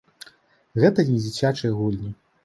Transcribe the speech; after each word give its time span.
Гэта 0.83 1.05
не 1.09 1.17
дзіцячыя 1.25 1.75
гульні. 1.81 2.09